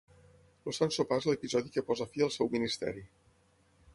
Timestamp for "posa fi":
1.91-2.25